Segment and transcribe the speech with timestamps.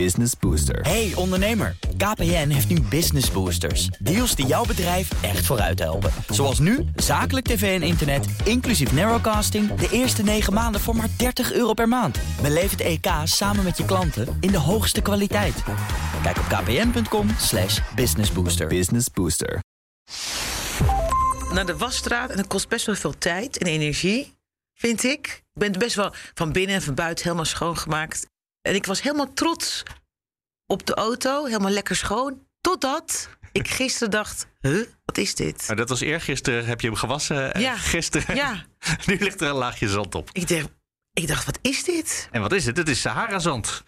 [0.00, 0.80] Business Booster.
[0.80, 3.86] Hey ondernemer, KPN heeft nu Business Boosters.
[3.86, 6.10] Deals die jouw bedrijf echt vooruit helpen.
[6.28, 9.74] Zoals nu, zakelijk tv en internet, inclusief narrowcasting...
[9.74, 12.18] de eerste 9 maanden voor maar 30 euro per maand.
[12.42, 15.62] Beleef het EK samen met je klanten in de hoogste kwaliteit.
[16.22, 18.66] Kijk op kpn.com slash businessbooster.
[18.66, 19.62] Business Booster.
[21.52, 24.34] Naar de wasstraat en dat kost best wel veel tijd en energie,
[24.74, 25.42] vind ik.
[25.54, 28.32] Ik ben best wel van binnen en van buiten helemaal schoongemaakt.
[28.66, 29.82] En ik was helemaal trots
[30.66, 32.46] op de auto, helemaal lekker schoon.
[32.60, 35.64] Totdat ik gisteren dacht, huh, wat is dit?
[35.66, 37.54] Maar dat was eergisteren, heb je hem gewassen.
[37.54, 37.76] en Ja.
[37.76, 38.36] Gisteren.
[38.36, 38.64] Ja,
[39.06, 40.30] nu ligt er een laagje zand op.
[40.32, 40.68] ik dacht,
[41.12, 42.28] ik dacht, wat is dit?
[42.30, 42.76] En wat is het?
[42.76, 43.82] Het is Sahara-zand.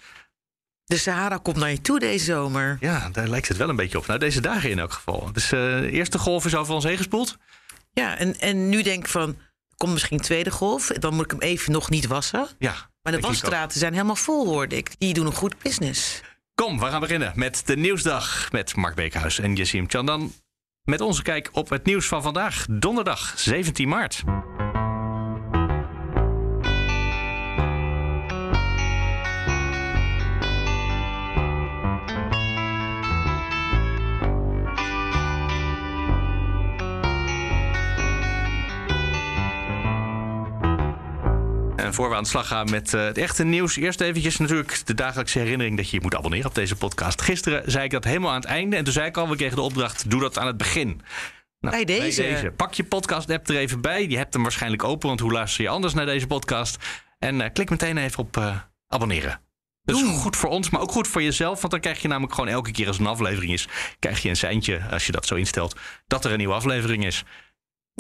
[0.85, 2.77] De Sahara komt naar je toe deze zomer.
[2.81, 4.07] Ja, daar lijkt het wel een beetje op.
[4.07, 5.33] Nou, deze dagen in elk geval.
[5.33, 7.37] Dus eh, de eerste golf is over ons heen gespoeld.
[7.93, 9.37] Ja, en, en nu denk ik van,
[9.77, 10.87] komt misschien een tweede golf.
[10.87, 12.49] Dan moet ik hem even nog niet wassen.
[12.59, 12.75] Ja.
[13.03, 14.91] Maar de wasstraten zijn helemaal vol, hoorde ik.
[14.99, 16.21] Die doen een goed business.
[16.55, 20.33] Kom, we gaan beginnen met de Nieuwsdag met Mark Beekhuis en Jessim Chandan.
[20.83, 24.23] Met onze kijk op het nieuws van vandaag, donderdag 17 maart.
[41.97, 44.95] Voor we aan de slag gaan met eh, het echte nieuws, eerst eventjes natuurlijk de
[44.95, 47.23] dagelijkse herinnering dat je je moet abonneren op deze podcast.
[47.23, 49.57] Gisteren zei ik dat helemaal aan het einde en toen zei ik al, we kregen
[49.57, 51.01] de opdracht, doe dat aan het begin.
[51.61, 52.53] Nou, Bij deze.
[52.57, 54.09] Pak je podcast-app er even bij.
[54.09, 56.85] Je hebt hem waarschijnlijk open, want hoe luister je anders naar deze podcast?
[57.19, 58.57] En eh, klik meteen even op eh,
[58.89, 59.41] abonneren.
[59.83, 61.61] Dat is goed voor ons, maar ook goed voor jezelf.
[61.61, 63.69] Want dan krijg je namelijk gewoon elke keer als een aflevering is...
[63.99, 65.77] krijg je een seintje, als je dat zo instelt,
[66.07, 67.25] dat er een nieuwe aflevering is.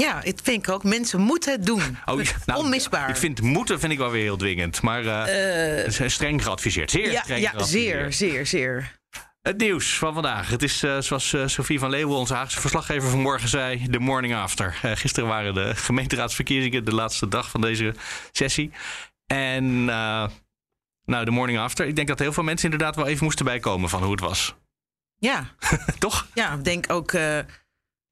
[0.03, 0.85] Ja, dat vind ik ook.
[0.85, 1.83] Mensen moeten het doen.
[2.05, 3.09] Oh, nou, Onmisbaar.
[3.09, 4.83] Ik vind moeten vind ik wel weer heel dwingend.
[4.83, 6.91] Maar eh, is streng geadviseerd.
[6.91, 8.15] Zeer ja, streng ja geadviseerd.
[8.15, 8.95] zeer, zeer, zeer.
[9.43, 10.49] Het nieuws van vandaag.
[10.49, 14.35] Het is eh, zoals eh, Sophie van Leeuwen, onze Haagse verslaggever vanmorgen zei, de morning
[14.35, 14.79] after.
[14.83, 17.95] Eh, gisteren waren de gemeenteraadsverkiezingen de laatste dag van deze
[18.33, 18.71] sessie.
[19.27, 20.29] En eh,
[21.05, 21.87] nou, de morning after.
[21.87, 24.55] Ik denk dat heel veel mensen inderdaad wel even moesten bijkomen van hoe het was.
[25.19, 25.55] Ja,
[25.99, 26.27] Toch?
[26.35, 27.39] ja ik denk ook eh,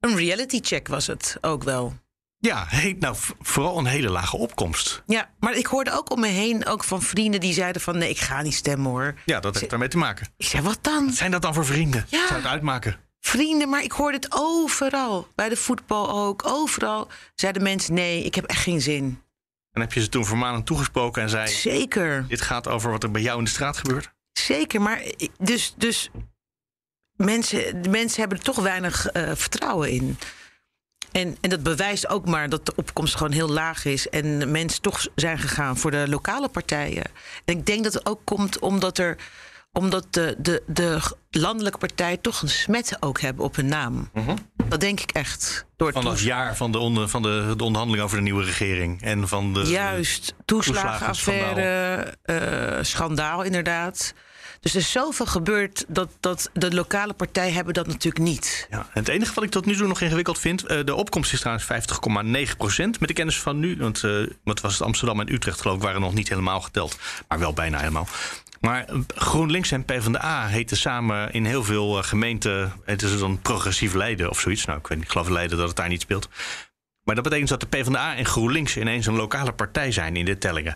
[0.05, 1.93] een reality check was het ook wel.
[2.37, 2.67] Ja,
[2.99, 5.03] nou, vooral een hele lage opkomst.
[5.05, 7.97] Ja, maar ik hoorde ook om me heen ook van vrienden die zeiden van...
[7.97, 9.15] nee, ik ga niet stemmen hoor.
[9.25, 10.27] Ja, dat heeft daarmee te maken.
[10.37, 11.05] Ik zei, wat dan?
[11.05, 12.05] Wat zijn dat dan voor vrienden?
[12.09, 12.27] Ja.
[12.27, 12.97] Zou het uitmaken?
[13.19, 15.27] Vrienden, maar ik hoorde het overal.
[15.35, 17.07] Bij de voetbal ook, overal.
[17.35, 19.21] Zeiden mensen, nee, ik heb echt geen zin.
[19.71, 21.47] En heb je ze toen vermanend toegesproken en zei...
[21.47, 24.13] Zeker, Dit gaat over wat er bij jou in de straat gebeurt?
[24.31, 24.81] zeker.
[24.81, 25.01] Maar
[25.39, 26.09] dus, dus
[27.15, 30.17] mensen, de mensen hebben er toch weinig eh, vertrouwen in.
[31.11, 34.09] En, en dat bewijst ook maar dat de opkomst gewoon heel laag is.
[34.09, 37.03] En mensen toch zijn gegaan voor de lokale partijen.
[37.45, 39.17] En ik denk dat het ook komt omdat er
[39.71, 40.99] omdat de, de, de
[41.29, 44.09] landelijke partijen toch een smet ook hebben op hun naam.
[44.69, 45.65] Dat denk ik echt.
[45.75, 48.43] Door het Van toes- jaar van de, onder, van de, de onderhandeling over de nieuwe
[48.43, 49.01] regering.
[49.01, 54.13] En van de, Juist, toeslagenaffaire, eh, schandaal inderdaad.
[54.65, 58.67] Dus er is zoveel gebeurd dat, dat de lokale partijen hebben dat natuurlijk niet.
[58.69, 61.39] Ja, het enige wat ik tot nu toe nog ingewikkeld vind, eh, de opkomst is
[61.39, 63.77] trouwens 50,9 procent met de kennis van nu.
[63.77, 64.11] Want eh,
[64.43, 67.53] wat was het Amsterdam en Utrecht geloof ik waren nog niet helemaal geteld, maar wel
[67.53, 68.07] bijna helemaal.
[68.59, 73.93] Maar eh, GroenLinks en PvdA heten samen in heel veel gemeenten, het is dan progressief
[73.93, 74.65] Leiden of zoiets.
[74.65, 76.29] Nou, ik weet niet, ik geloof Leiden dat het daar niet speelt.
[77.03, 80.37] Maar dat betekent dat de PvdA en GroenLinks ineens een lokale partij zijn in de
[80.37, 80.75] tellingen.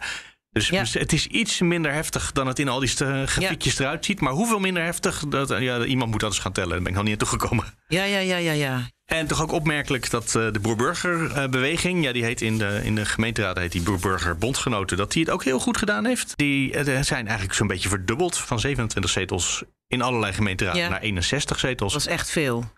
[0.52, 0.84] Dus Ja.
[0.92, 4.20] het is iets minder heftig dan het in al die st- grafiekjes eruit ziet.
[4.22, 5.24] Maar hoeveel minder heftig?
[5.28, 6.70] Dat, ja, iemand moet dat eens gaan tellen.
[6.70, 7.66] Daar ben ik nog niet aan toegekomen.
[7.88, 8.88] Ja, ja, ja, ja, ja.
[9.06, 13.06] En toch ook opmerkelijk dat eh, de Boerburger-beweging, ja, die heet in de, in de
[13.06, 16.34] gemeenteraad heet die Boerburger Bondgenoten, dat die het ook heel goed gedaan heeft.
[16.38, 20.90] Die eh, zijn eigenlijk zo'n beetje verdubbeld van 27 zetels in allerlei gemeenteraden Ja.
[20.90, 21.92] naar 61 zetels.
[21.94, 22.72] Dat is echt veel.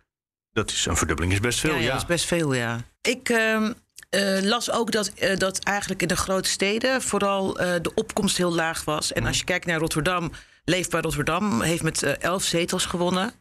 [0.53, 1.70] Dat is een verdubbeling, is best veel.
[1.72, 2.80] ja, Ja, ja, dat is best veel, ja.
[3.02, 3.72] Ik ehm,
[4.11, 8.38] eh, las ook dat, eh, dat eigenlijk in de grote steden vooral eh, de opkomst
[8.38, 9.13] heel laag was.
[9.13, 10.31] En als je kijkt naar Rotterdam,
[10.66, 13.31] Leefbaar Rotterdam heeft met elf zetels gewonnen.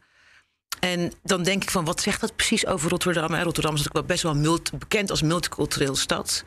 [0.79, 3.33] En dan denk ik van, wat zegt dat precies over Rotterdam?
[3.33, 3.43] Hè?
[3.43, 6.43] Rotterdam is natuurlijk wel best wel multi- bekend als multicultureel stad.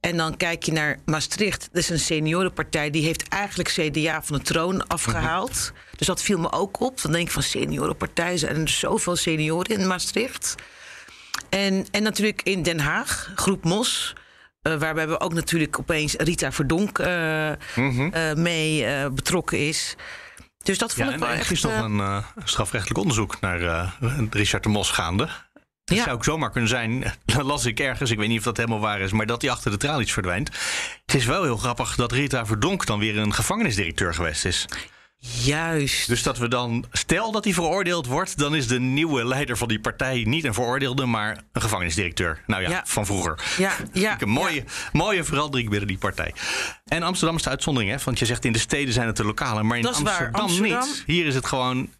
[0.00, 1.68] En dan kijk je naar Maastricht.
[1.72, 2.90] Dat is een seniorenpartij.
[2.90, 5.72] Die heeft eigenlijk CDA van de troon afgehaald.
[5.96, 7.02] Dus dat viel me ook op.
[7.02, 8.36] Dan denk ik van seniorenpartij.
[8.36, 10.54] Zijn er zoveel senioren in Maastricht?
[11.48, 14.14] En, en natuurlijk in Den Haag, Groep Mos.
[14.62, 19.96] eh, waarbij we ook natuurlijk opeens Rita Verdonk eh, eh, mee betrokken is.
[20.62, 21.50] Dus dat vond Ja, ik en wel er echt...
[21.50, 23.94] is nog een strafrechtelijk onderzoek naar
[24.30, 25.28] Richard de Mos gaande.
[25.84, 26.02] Ja.
[26.02, 28.80] zou ook zomaar kunnen zijn, dat las ik ergens, ik weet niet of dat helemaal
[28.80, 30.48] waar is, maar dat hij achter de tralies verdwijnt.
[31.06, 34.66] Het is wel heel grappig dat Rita Verdonk dan weer een gevangenisdirecteur geweest is.
[35.20, 36.06] Juist.
[36.08, 39.68] Dus dat we dan, stel dat hij veroordeeld wordt, dan is de nieuwe leider van
[39.68, 42.42] die partij niet een veroordeelde, maar een gevangenisdirecteur.
[42.46, 42.82] Nou ja, Ja.
[42.86, 43.38] van vroeger.
[43.58, 44.20] Ja, ja.
[44.20, 46.34] Een mooie, mooie verandering binnen die partij.
[46.86, 47.98] En Amsterdam is de uitzondering, hè?
[48.04, 49.86] Want je zegt in de steden zijn het de lokale, maar in.
[49.86, 51.02] Amsterdam, Amsterdam- niet.
[51.06, 51.90] Hier is het gewoon,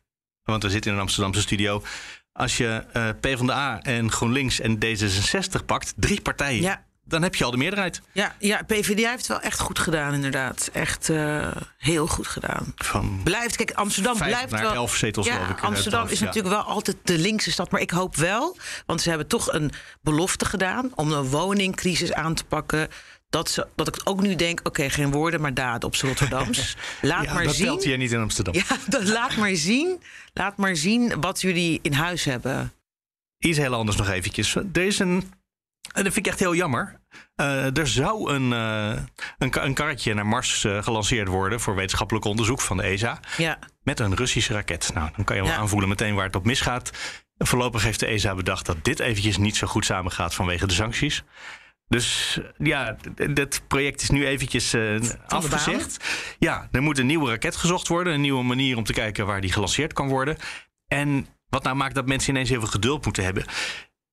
[0.42, 1.82] want we zitten in een Amsterdamse studio.
[2.32, 6.84] Als je eh PvdA en GroenLinks en D66 pakt, drie partijen, Ja.
[7.10, 8.00] Dan heb je al de meerderheid.
[8.12, 10.70] Ja, ja, PvdA heeft het wel echt goed gedaan, inderdaad.
[10.72, 11.48] Echt eh,
[11.78, 12.72] heel goed gedaan.
[12.76, 14.72] Van Blijft, kijk, Amsterdam vijf blijft naar wel.
[14.74, 15.60] elf zetels, ja, ik.
[15.60, 16.24] Amsterdam is ja.
[16.24, 17.70] natuurlijk wel altijd de linkse stad.
[17.70, 19.72] Maar ik hoop wel, want ze hebben toch een
[20.02, 22.88] belofte gedaan om een woningcrisis aan te pakken.
[23.30, 26.76] Dat, ze, dat ik ook nu denk: oké, geen woorden, maar daden op z'n Rotterdams.
[27.02, 27.66] Laat Ja, maar dat zien.
[27.66, 28.54] telt hier niet in Amsterdam.
[28.54, 30.02] Ja, dat, laat maar zien.
[30.32, 32.72] Laat maar zien wat jullie in huis hebben.
[33.38, 34.54] Iets heel anders nog eventjes.
[34.54, 35.32] Er is een.
[35.92, 37.00] En dat vind ik echt heel jammer.
[37.34, 39.02] Eh, er zou een, eh,
[39.38, 43.20] een, een karretje naar Mars eh, gelanceerd worden voor wetenschappelijk onderzoek van de ESA.
[43.36, 44.90] Ja, Met een Russische raket.
[44.94, 45.56] Nou, dan kan je wel Ja.
[45.56, 46.90] aanvoelen meteen waar het op misgaat.
[47.38, 51.24] Voorlopig heeft de ESA bedacht dat dit eventjes niet zo goed samengaat vanwege de sancties.
[51.88, 54.96] Dus ja, dit project is nu eventjes eh,
[55.26, 56.04] afgezegd.
[56.38, 58.12] Ja, er moet een nieuwe raket gezocht worden.
[58.12, 60.36] Een nieuwe manier om te kijken waar die gelanceerd kan worden.
[60.88, 63.44] En wat nou maakt dat mensen ineens heel veel geduld moeten hebben.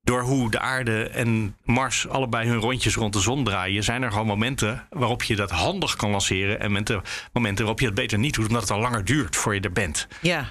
[0.08, 4.12] Door hoe de aarde en Mars allebei hun rondjes rond de zon draaien, zijn er
[4.12, 6.60] gewoon momenten waarop je dat handig kan lanceren.
[6.60, 7.02] En momenten,
[7.34, 9.72] momenten waarop je het beter niet doet, omdat het al langer duurt voor je er
[9.72, 10.08] bent.
[10.22, 10.46] ja.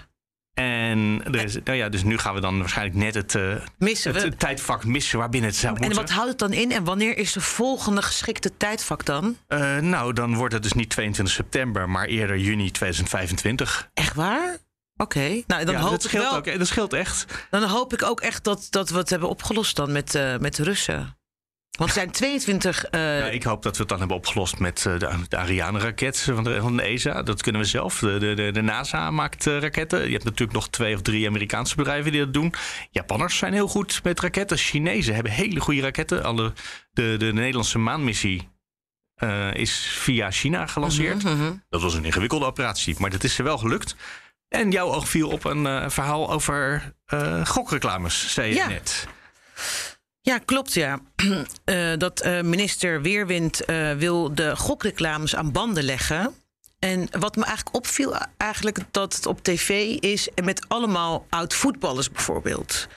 [0.55, 4.15] En er is, nou ja, dus nu gaan we dan waarschijnlijk net het, eh, Missen
[4.15, 6.01] het, tijdvak missen waarbinnen het zou En moeten.
[6.01, 6.73] wat houdt het dan in?
[6.73, 9.37] En wanneer is de volgende geschikte tijdvak dan?
[9.47, 13.89] Eh, nou, dan wordt het dus niet 22 september, maar eerder juni 2025.
[13.95, 14.57] Echt waar?
[14.97, 15.43] Oké.
[15.47, 16.59] Nou, dan, ja, hoop dat ik scheelt wel, ook.
[16.59, 17.47] Dat scheelt echt.
[17.51, 20.57] dan hoop ik ook echt dat, dat we het hebben opgelost dan met, eh, met
[20.57, 21.19] de Russen.
[21.79, 22.85] Want er zijn 22.
[22.85, 26.21] eh, Ja, ik hoop dat we het dan hebben opgelost met eh, de, de Ariane-raket
[26.21, 27.23] van de, van de ESA.
[27.23, 27.99] Dat kunnen we zelf.
[27.99, 30.05] De, de, de, NASA maakt raketten.
[30.05, 32.55] Je hebt natuurlijk nog twee of drie Amerikaanse bedrijven die dat doen.
[32.91, 34.57] Japanners zijn heel goed met raketten.
[34.57, 36.25] Chinezen hebben hele goede raketten.
[36.25, 36.53] Alle,
[36.93, 38.49] de, de Nederlandse maanmissie
[39.53, 41.23] is via China gelanceerd.
[41.23, 41.53] mhm.
[41.69, 43.97] Dat was een ingewikkelde operatie, maar dat is ze wel gelukt.
[44.49, 48.69] En jouw oog viel op een eh, verhaal over eh, gokreclames, zei je Ja.
[48.69, 49.07] net.
[50.21, 50.99] Ja, klopt ja.
[51.65, 53.63] Eh, dat minister Weerwind
[53.99, 56.35] wil de gokreclames aan banden leggen.
[56.79, 62.11] En wat me eigenlijk opviel, eigenlijk dat het op tv is en met allemaal oud-voetballers
[62.11, 62.89] bijvoorbeeld.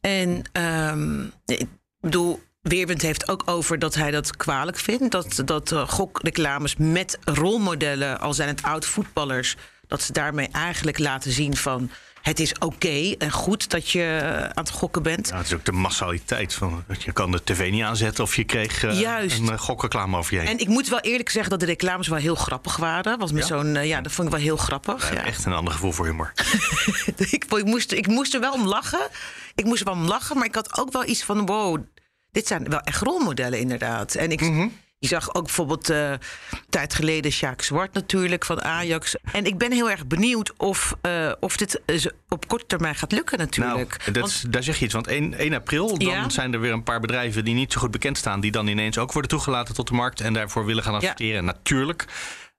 [0.00, 1.66] En ehm, ik
[2.00, 5.10] bedoel, Weerwind heeft ook over dat hij dat kwalijk vindt.
[5.10, 9.56] Dat, dat gokreclames met rolmodellen, al zijn het oud-voetballers,
[9.92, 11.90] dat ze daarmee eigenlijk laten zien van
[12.22, 14.20] het is oké en goed dat je
[14.54, 15.28] aan het gokken bent.
[15.28, 16.54] Ja, het is ook de massaliteit.
[16.54, 19.38] Van, je kan de tv niet aanzetten of je kreeg eh, Juist.
[19.38, 20.48] een eh, gokreclame over je heen.
[20.48, 23.18] En ik moet wel eerlijk zeggen dat de reclames wel heel grappig waren.
[23.18, 23.56] Was met Ja?
[23.56, 25.08] zo'n, eh, ja, dat vond ik wel heel grappig.
[25.08, 25.24] Ja, Ja.
[25.24, 26.32] Echt een ander gevoel voor humor.
[27.16, 29.08] ik, ik, moest, ik moest er wel om lachen.
[29.54, 31.82] Ik moest er wel om lachen, maar ik had ook wel iets van: wow,
[32.30, 34.14] dit zijn wel echt rolmodellen inderdaad.
[34.14, 34.68] En ik, Mhm.
[35.02, 36.18] Ik zag ook bijvoorbeeld een
[36.68, 39.16] tijd geleden Sjaak Zwart natuurlijk van Ajax.
[39.32, 43.12] En ik ben heel erg benieuwd of, eh, of dit eh, op korte termijn gaat
[43.12, 43.98] lukken natuurlijk.
[43.98, 44.94] Nou, dat, daar zeg je iets.
[44.94, 46.28] Want 1, 1 april dan Ja?
[46.28, 48.40] zijn er weer een paar bedrijven die niet zo goed bekend staan...
[48.40, 50.20] die dan ineens ook worden toegelaten tot de markt...
[50.20, 51.44] en daarvoor willen gaan adverteren.
[51.44, 52.04] Natuurlijk.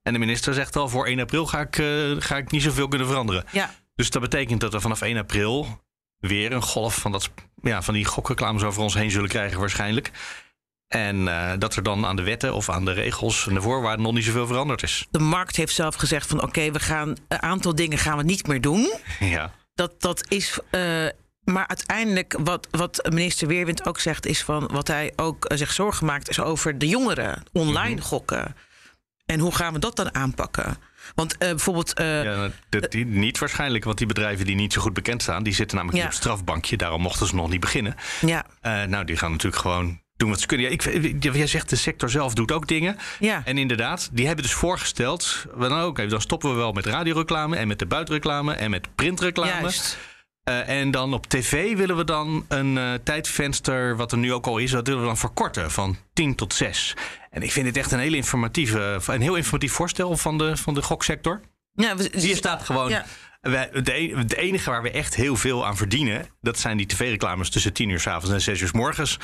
[0.02, 1.76] En de minister zegt al, voor 1 april ga ik,
[2.24, 3.46] ga ik niet zoveel kunnen veranderen.
[3.52, 5.82] ja, Dus dat betekent dat we vanaf 1 april
[6.20, 7.30] weer een golf van, dat,
[7.62, 10.12] ja, van die gokreclames over ons heen zullen krijgen waarschijnlijk.
[10.94, 14.06] En eh, dat er dan aan de wetten of aan de regels en de voorwaarden
[14.06, 15.08] nog niet zoveel veranderd is.
[15.12, 18.48] de markt heeft zelf gezegd van oké, we gaan een aantal dingen gaan we niet
[18.48, 18.94] meer doen.
[19.20, 20.60] Ja, dat, dat is.
[20.70, 21.06] eh,
[21.44, 25.72] maar uiteindelijk, wat, wat minister Weerwind ook zegt, is van wat hij ook eh, zich
[25.72, 28.04] zorgen maakt, is over de jongeren, online Mhm.
[28.04, 28.56] gokken.
[29.26, 30.78] En hoe gaan we dat dan aanpakken?
[31.16, 31.92] Want bijvoorbeeld.
[31.96, 35.44] ja dat, die, niet waarschijnlijk, want die bedrijven die niet zo goed bekend staan...
[35.44, 36.08] die zitten namelijk Ja.
[36.10, 36.78] op strafbankje.
[36.78, 37.96] Daarom mochten ze nog niet beginnen.
[38.22, 38.46] ja,
[38.86, 40.66] nou, die gaan natuurlijk gewoon doen wat ze kunnen.
[40.66, 42.98] Ja, ik, jij zegt de sector zelf doet ook dingen.
[43.20, 45.46] ja, En inderdaad, die hebben dus voorgesteld...
[45.60, 47.56] Oké, dan stoppen we wel met radioreclame...
[47.56, 49.62] en met de buitenreclame en met printreclame.
[49.62, 49.98] juist.
[50.44, 54.48] Eh, en dan op tv willen we dan een eh, tijdvenster, wat er nu ook
[54.48, 56.96] al is, dat willen we dan verkorten van 10 tot 6.
[57.30, 60.74] En ik vind het echt een, hele informatieve, een heel informatief voorstel van de, van
[60.74, 61.42] de goksector.
[61.74, 62.90] Ja, Hier staat gewoon.
[62.90, 63.06] Ja.
[63.44, 67.74] E- het enige waar we echt heel veel aan verdienen, dat zijn die tv-reclames tussen
[67.74, 69.18] 10 uur s avonds en 6 uur s morgens.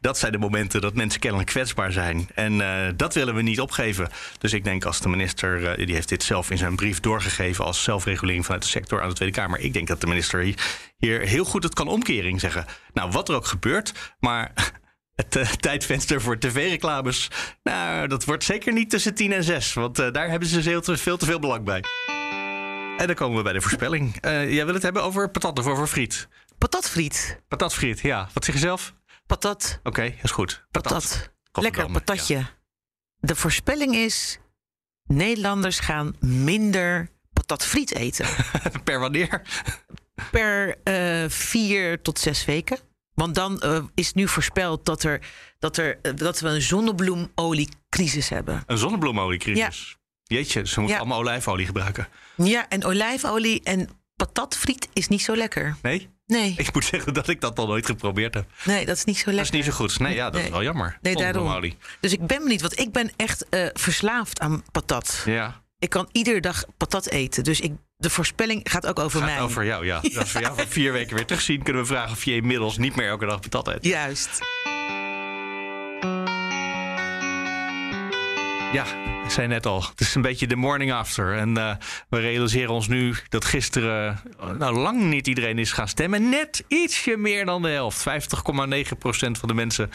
[0.00, 2.28] Dat zijn de momenten dat mensen kennelijk kwetsbaar zijn.
[2.34, 4.08] En eh, dat willen we niet opgeven.
[4.38, 7.64] Dus ik denk als de minister, eh, die heeft dit zelf in zijn brief doorgegeven
[7.64, 9.60] als zelfregulering vanuit de sector aan de Tweede Kamer.
[9.60, 10.54] Ik denk dat de minister
[10.98, 12.64] hier, heel goed het kan omkering zeggen.
[12.92, 14.52] Nou, wat er ook gebeurt, maar.
[15.14, 17.30] Het eh, tijdvenster voor tv-reclames.
[17.62, 19.72] Nou, dat wordt zeker niet tussen 10 en 6.
[19.72, 20.62] Want daar hebben ze
[20.96, 21.82] veel te veel belang bij.
[22.98, 24.24] En dan komen we bij de voorspelling.
[24.24, 26.28] Uh, jij wil het hebben over patat of over friet?
[26.58, 27.40] Patatfriet.
[27.48, 28.28] Patatfriet, ja.
[28.32, 28.94] Wat zeg je zelf?
[29.26, 29.78] Patat.
[29.78, 30.64] Oké, okay, is goed.
[30.70, 30.92] Patat.
[30.92, 31.62] Patat.
[31.62, 32.36] Lekker patatje.
[32.36, 32.50] Ja.
[33.18, 34.38] De voorspelling is:
[35.06, 38.26] Nederlanders gaan minder patatfriet eten.
[38.84, 39.42] per wanneer?
[40.30, 42.78] Per uh, vier tot zes weken.
[43.14, 45.20] Want dan uh, is nu voorspeld dat, er,
[45.58, 48.62] dat, er, dat we een zonnebloemoliecrisis hebben.
[48.66, 49.96] Een zonnebloemoliecrisis?
[50.26, 51.02] Jeetje, ze moeten ja.
[51.02, 52.08] allemaal olijfolie gebruiken.
[52.36, 55.76] Ja, en olijfolie en patatfriet is niet zo lekker.
[55.82, 56.08] Nee?
[56.26, 56.54] Nee.
[56.56, 58.50] Ik moet zeggen dat ik dat nog nooit geprobeerd heb.
[58.64, 59.44] Nee, dat is niet zo lekker.
[59.44, 59.98] Dat is niet zo goed.
[59.98, 60.44] Nee, ja, dat nee.
[60.44, 60.98] is wel jammer.
[61.00, 61.72] Nee, daarom.
[62.00, 65.22] Dus ik ben benieuwd, want ik ben echt uh, verslaafd aan patat.
[65.24, 65.62] Ja.
[65.78, 67.44] Ik kan iedere dag patat eten.
[67.44, 69.40] Dus ik, de voorspelling gaat ook over gaat mij.
[69.40, 69.98] over jou, ja.
[70.02, 70.18] ja.
[70.20, 72.96] Als we jou van vier weken weer terugzien, kunnen we vragen of je inmiddels niet
[72.96, 73.84] meer elke dag patat eet.
[73.84, 74.40] Juist.
[78.74, 78.84] Ja,
[79.24, 81.36] ik zei net al, het is een beetje de morning after.
[81.36, 81.74] En uh,
[82.08, 84.20] we realiseren ons nu dat gisteren
[84.58, 86.28] nou, lang niet iedereen is gaan stemmen.
[86.28, 88.04] Net ietsje meer dan de helft.
[88.08, 89.90] 50,9 procent van de mensen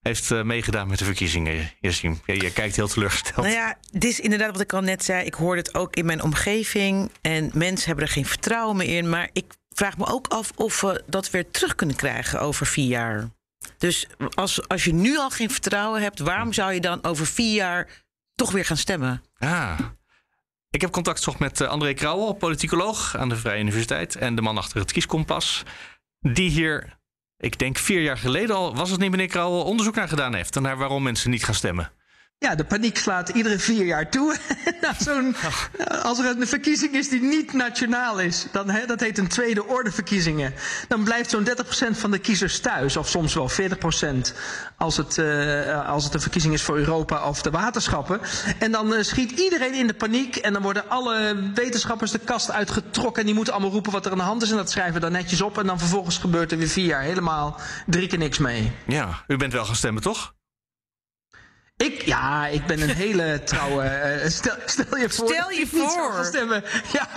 [0.00, 1.70] heeft uh, meegedaan met de verkiezingen.
[1.80, 1.90] Ja,
[2.24, 3.46] je kijkt heel teleurgesteld.
[3.46, 5.24] Nou ja, dit is inderdaad wat ik al net zei.
[5.24, 7.10] Ik hoorde het ook in mijn omgeving.
[7.20, 9.08] En mensen hebben er geen vertrouwen meer in.
[9.08, 12.88] Maar ik vraag me ook af of we dat weer terug kunnen krijgen over vier
[12.88, 13.30] jaar.
[13.78, 17.54] Dus als, als je nu al geen vertrouwen hebt, waarom zou je dan over vier
[17.54, 18.01] jaar
[18.34, 19.22] toch weer gaan stemmen?
[19.38, 19.78] Ah.
[20.70, 24.16] Ik heb contact gezocht met eh, André Krauwel, politicoloog aan de Vrije Universiteit.
[24.16, 25.62] En de man achter het kieskompas.
[26.18, 27.00] Die hier
[27.42, 30.60] ik denk vier jaar geleden al, was het niet meneer Krauwel, onderzoek naar gedaan heeft.
[30.60, 31.92] Naar waarom mensen niet gaan stemmen.
[32.42, 34.36] Ja, de paniek slaat iedere vier jaar toe.
[34.80, 35.34] nou,
[36.02, 39.92] als er een verkiezing is die niet nationaal is, dan, dat heet een tweede orde
[39.92, 40.54] verkiezingen.
[40.88, 41.50] Dan blijft zo'n 30%
[41.90, 43.54] van de kiezers thuis, of soms wel 40%
[44.76, 48.20] als het, uh, als het een verkiezing is voor Europa of de waterschappen.
[48.58, 52.50] En dan uh, schiet iedereen in de paniek en dan worden alle wetenschappers de kast
[52.50, 53.20] uitgetrokken.
[53.20, 55.00] En die moeten allemaal roepen wat er aan de hand is en dat schrijven we
[55.00, 55.58] dan netjes op.
[55.58, 58.72] En dan vervolgens gebeurt er weer vier jaar helemaal drie keer niks mee.
[58.86, 60.34] Ja, u bent wel gaan stemmen, toch?
[61.84, 63.84] Ik, ja, ik ben een hele trouwe.
[64.22, 65.28] Uh, stel, stel, je voor.
[65.28, 66.24] Stel je voor.
[66.24, 66.64] Stemmen.
[66.92, 67.08] Ja,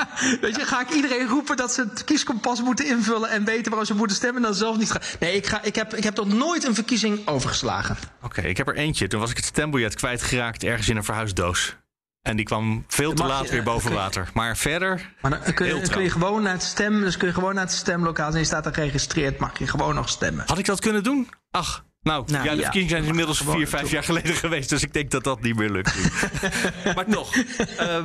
[0.42, 3.86] weet je, ga ik iedereen roepen dat ze het kieskompas moeten invullen en weten waarom
[3.86, 5.02] ze moeten stemmen en dan zelf niet gaan.
[5.20, 7.98] Nee, ik, ga, ik, heb, ik heb tot nooit een verkiezing overgeslagen.
[8.18, 9.08] Oké, okay, ik heb er eentje.
[9.08, 11.76] Toen was ik het stembiljet kwijtgeraakt ergens in een verhuisdoos.
[12.22, 14.30] En die kwam veel te laat je, weer boven kun, water.
[14.34, 15.14] Maar verder.
[15.22, 17.64] Maar dan kun, je, kun je gewoon naar het stem, dus kun je gewoon naar
[17.64, 20.44] het stemlokaal en je staat er geregistreerd, mag je gewoon nog stemmen.
[20.48, 21.30] Had ik dat kunnen doen?
[21.52, 24.70] Ach, nou, nou, ja, de verkiezingen zijn inmiddels vier, vijf jaar geleden geweest.
[24.70, 25.96] Dus ik denk dat dat niet meer lukt.
[26.96, 27.36] maar toch.
[27.80, 28.04] Um,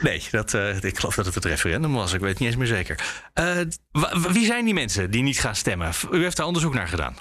[0.00, 2.12] nee, dat, uh, ik geloof dat het het referendum was.
[2.12, 3.00] Ik weet het niet eens meer zeker.
[3.34, 3.60] Uh,
[4.32, 5.92] wie zijn die mensen die niet gaan stemmen?
[6.10, 7.16] U heeft daar onderzoek naar gedaan.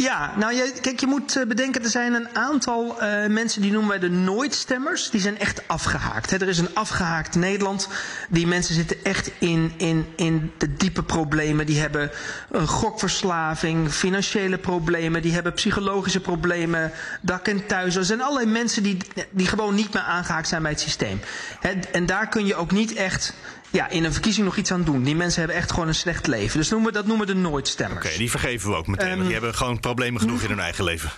[0.00, 3.90] Ja, nou kijk, je moet eh, bedenken, er zijn een aantal uh, mensen die noemen
[3.90, 5.10] wij de nooit-stemmers.
[5.10, 6.30] Die zijn echt afgehaakt.
[6.30, 7.88] He, er is een afgehaakt Nederland.
[8.28, 11.66] Die mensen zitten echt in, in, in de diepe problemen.
[11.66, 12.10] Die hebben
[12.50, 15.22] een gokverslaving, financiële problemen.
[15.22, 17.96] Die hebben psychologische problemen, dak en thuis.
[17.96, 18.96] Er zijn allerlei mensen die,
[19.30, 21.20] die gewoon niet meer aangehaakt zijn bij het systeem.
[21.60, 23.34] He, en daar kun je ook niet echt
[23.70, 25.02] ja, in een verkiezing nog iets aan doen.
[25.02, 26.58] Die mensen hebben echt gewoon een slecht leven.
[26.58, 28.06] Dus noemen we, dat noemen we de nooit-stemmers.
[28.06, 29.06] Oké, die vergeven we ook meteen.
[29.06, 31.10] Um, want die hebben gewoon problemen genoeg in hun eigen leven.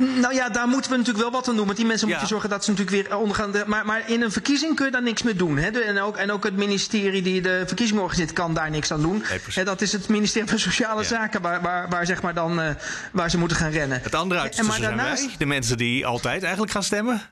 [0.00, 1.64] Nou ja, daar moeten we natuurlijk wel wat aan doen.
[1.64, 2.12] Want die mensen ja.
[2.12, 3.52] moeten zorgen dat ze natuurlijk weer ondergaan.
[3.66, 5.56] Maar, maar in een verkiezing kun je daar niks mee doen.
[5.56, 5.68] Hè?
[5.68, 9.24] En, ook, en ook het ministerie die de verkiezing organiseert kan daar niks aan doen.
[9.54, 11.08] Nee, dat is het ministerie van Sociale ja.
[11.08, 12.70] Zaken waar, waar, waar, zeg maar dan, uh,
[13.12, 14.00] waar ze moeten gaan rennen.
[14.02, 15.26] Het andere uiterste zijn daarnaast...
[15.26, 17.22] wij, de mensen die altijd eigenlijk gaan stemmen.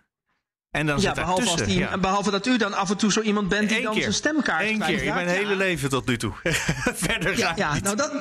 [0.71, 1.99] En dan ja, behalve, die, ja.
[1.99, 4.03] behalve dat u dan af en toe zo iemand bent die Eén dan keer.
[4.03, 6.33] zijn stemkaart Eén keer in mijn hele leven tot nu toe.
[7.07, 7.83] Verder ga ja, ja, niet.
[7.83, 8.13] Nou, dat,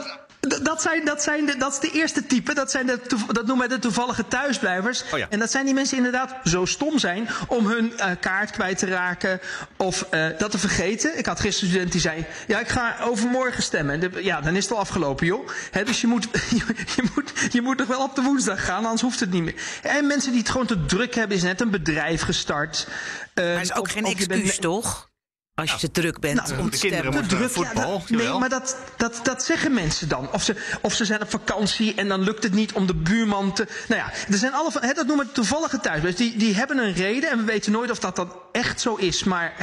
[0.48, 2.54] dat, zijn, dat, zijn de, dat is de eerste type.
[2.54, 5.04] Dat, zijn de, dat noemen wij de toevallige thuisblijvers.
[5.12, 5.27] Oh ja.
[5.30, 8.86] En dat zijn die mensen inderdaad zo stom zijn om hun uh, kaart kwijt te
[8.86, 9.39] raken
[9.77, 11.18] of uh, dat te vergeten.
[11.18, 14.00] Ik had gisteren een student die zei: Ja, ik ga overmorgen stemmen.
[14.00, 15.50] De, ja, dan is het al afgelopen, joh.
[15.72, 16.27] He, dus je moet,
[16.58, 16.63] je,
[16.96, 19.56] je, moet, je moet nog wel op de woensdag gaan, anders hoeft het niet meer.
[19.82, 22.88] En mensen die het gewoon te druk hebben, is net een bedrijf gestart.
[23.34, 25.10] Uh, maar is ook of, geen of excuus, bent, toch?
[25.58, 27.30] Als je te druk bent nou, om te kinderen stemmen.
[27.30, 30.32] Te druk, voetbal, ja, nee, maar dat, dat, dat zeggen mensen dan.
[30.32, 33.54] Of ze, of ze zijn op vakantie en dan lukt het niet om de buurman
[33.54, 33.68] te...
[33.88, 36.30] Nou ja, er zijn alle, hè, dat noemen we toevallige thuisblijvers.
[36.30, 39.24] Die, die hebben een reden en we weten nooit of dat dan echt zo is.
[39.24, 39.54] Maar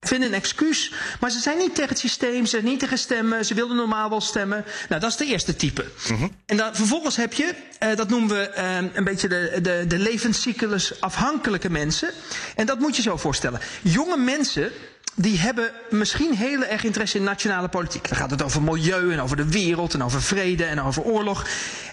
[0.00, 0.92] vinden een excuus.
[1.20, 4.10] Maar ze zijn niet tegen het systeem, ze zijn niet tegen stemmen, ze wilden normaal
[4.10, 4.64] wel stemmen.
[4.88, 5.84] Nou, dat is de eerste type.
[6.08, 6.36] Mm -hmm.
[6.46, 9.98] En dan vervolgens heb je, uh, dat noemen we uh, een beetje de, de, de
[9.98, 12.10] levenscyclus afhankelijke mensen.
[12.56, 13.60] En dat moet je zo voorstellen.
[13.82, 14.72] Jonge mensen
[15.14, 18.08] die hebben misschien heel erg interesse in nationale politiek.
[18.08, 21.46] Dan gaat het over milieu en over de wereld en over vrede en over oorlog.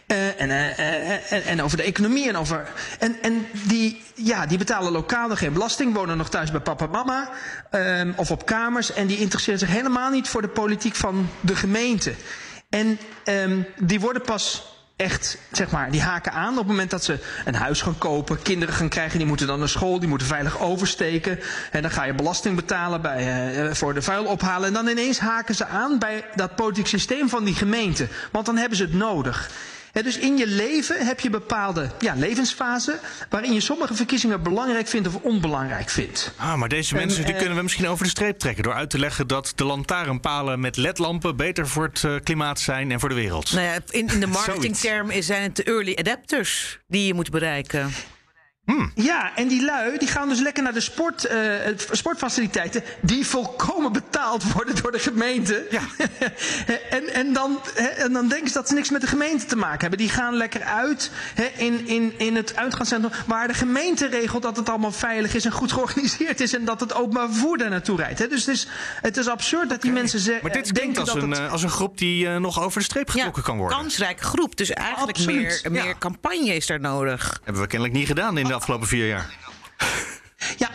[0.07, 2.67] Uh, en, en, en, over de economie en over.
[2.99, 6.85] En, en die, ja, die betalen lokaal nog geen belasting, wonen nog thuis bij papa
[6.85, 7.29] en mama.
[7.71, 8.93] Um, of op kamers.
[8.93, 12.13] En die interesseren zich helemaal niet voor de politiek van de gemeente.
[12.69, 14.68] En um, die worden pas
[14.99, 18.41] echt, zeg maar, die haken aan op het moment dat ze een huis gaan kopen,
[18.41, 21.39] kinderen gaan krijgen, die moeten dan naar school, die moeten veilig oversteken.
[21.71, 24.67] En dan ga je belasting betalen bij, uh, voor de vuil ophalen.
[24.67, 28.07] En dan ineens haken ze aan bij dat politiek systeem van die gemeente.
[28.31, 29.49] Want dan hebben ze het nodig.
[29.91, 34.87] He, dus in je leven heb je bepaalde ja, levensfasen waarin je sommige verkiezingen belangrijk
[34.87, 36.33] vindt of onbelangrijk vindt.
[36.37, 38.99] Ah, maar deze mensen die kunnen we misschien over de streep trekken door uit te
[38.99, 43.15] leggen dat de lantaarnpalen met ledlampen beter voor het uh, klimaat zijn en voor de
[43.15, 43.51] wereld.
[43.51, 47.91] Nou ja, in, in de marketingterm zijn het de early adapters die je moet bereiken.
[48.69, 48.91] Hmm.
[48.95, 51.55] Ja, en die lui die gaan dus lekker naar de sport, uh,
[51.91, 55.67] sportfaciliteiten die volkomen betaald worden door de gemeente.
[55.69, 55.81] Ja.
[56.97, 57.61] en, en, dan,
[57.97, 59.97] en dan denken ze dat ze niks met de gemeente te maken hebben.
[59.97, 61.11] Die gaan lekker uit
[61.57, 65.51] in, in, in het uitgaanscentrum waar de gemeente regelt dat het allemaal veilig is en
[65.51, 68.29] goed georganiseerd is en dat het openbaar vervoer daar naartoe rijdt.
[68.29, 68.67] Dus het is,
[69.01, 70.43] het is absurd dat die mensen zeggen.
[70.43, 71.51] Maar dit denken als, dat een, het...
[71.51, 73.77] als een groep die uh, nog over de streep getrokken ja, kan worden.
[73.77, 75.59] Kansrijke groep, dus eigenlijk Absoluut.
[75.63, 77.39] meer, meer campagne is daar nodig.
[77.43, 79.29] Hebben we kennelijk niet gedaan in de afgelopen vier jaar.
[80.57, 80.69] Ja,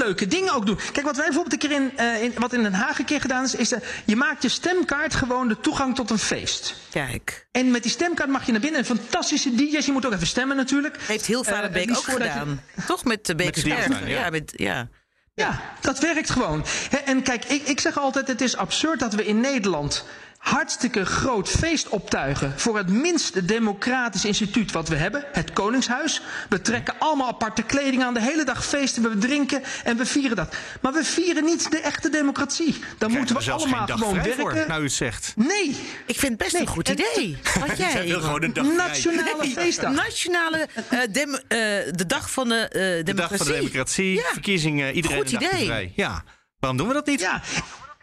[0.00, 0.78] en, leuke dingen ook doen.
[0.92, 3.20] Kijk, wat wij bijvoorbeeld een keer in, uh, in wat in Den Haag een keer
[3.20, 6.74] gedaan is, is uh, je maakt je stemkaart gewoon de toegang tot een feest.
[6.90, 7.46] Kijk.
[7.52, 8.80] En met die stemkaart mag je naar binnen.
[8.80, 10.96] En fantastische DJ's, je moet ook even stemmen natuurlijk.
[11.00, 12.60] Heeft heel Varenbeek uh, ook gedaan.
[12.74, 12.82] Je...
[12.86, 14.00] Toch met de Bekersberg?
[14.00, 14.06] Ja.
[14.06, 14.88] Ja, met, ja.
[15.34, 16.64] Ja, dat werkt gewoon.
[16.90, 20.04] He, en kijk, ik, ik zeg altijd, het is absurd dat we in Nederland
[20.38, 26.22] hartstikke groot feest optuigen voor het minst democratisch instituut wat we hebben, het Koningshuis.
[26.48, 30.36] We trekken allemaal aparte kleding aan, de hele dag feesten, we drinken en we vieren
[30.36, 30.56] dat.
[30.80, 32.72] Maar we vieren niet de echte democratie.
[32.72, 34.34] Dan Krijgen moeten we, we allemaal gewoon werken.
[34.34, 35.32] Voor, nou u het zegt.
[35.36, 35.76] Nee.
[36.06, 36.62] Ik vind het best nee.
[36.62, 37.38] een goed idee.
[37.66, 38.06] Wat jij?
[38.06, 39.50] wil gewoon een dag Nationale nee.
[39.50, 39.92] feestdag.
[39.92, 43.04] Nationale, uh, dem, uh, de dag van de uh, democratie.
[43.04, 44.22] De dag van de democratie, ja.
[44.32, 45.64] verkiezingen, iedereen goed een idee.
[45.64, 45.92] vrij.
[45.96, 46.24] Ja,
[46.58, 47.20] waarom doen we dat niet?
[47.20, 47.42] Ja.